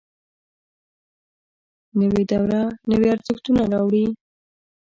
[1.99, 4.05] نوې دوره نوي ارزښتونه راوړي